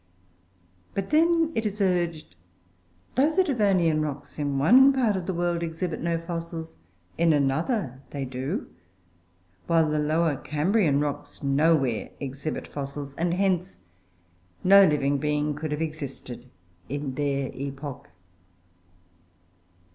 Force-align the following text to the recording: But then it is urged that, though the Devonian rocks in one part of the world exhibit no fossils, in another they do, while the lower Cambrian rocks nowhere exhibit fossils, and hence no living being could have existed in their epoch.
But 0.95 1.11
then 1.11 1.51
it 1.53 1.63
is 1.63 1.79
urged 1.79 2.35
that, 3.13 3.15
though 3.15 3.35
the 3.35 3.43
Devonian 3.43 4.01
rocks 4.01 4.39
in 4.39 4.57
one 4.57 4.91
part 4.91 5.15
of 5.15 5.27
the 5.27 5.33
world 5.35 5.61
exhibit 5.61 6.01
no 6.01 6.17
fossils, 6.17 6.77
in 7.19 7.33
another 7.33 8.01
they 8.09 8.25
do, 8.25 8.67
while 9.67 9.87
the 9.87 9.99
lower 9.99 10.37
Cambrian 10.37 10.99
rocks 11.01 11.43
nowhere 11.43 12.09
exhibit 12.19 12.67
fossils, 12.67 13.13
and 13.13 13.35
hence 13.35 13.77
no 14.63 14.87
living 14.87 15.19
being 15.19 15.53
could 15.53 15.71
have 15.71 15.83
existed 15.83 16.49
in 16.89 17.13
their 17.13 17.51
epoch. 17.53 18.07